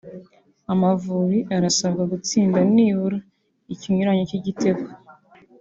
Amavubi 0.71 1.39
arasabwa 1.55 2.03
gutsinda 2.11 2.59
nibura 2.73 3.17
ikinyuranyo 3.73 4.23
cy’igitego 4.29 4.85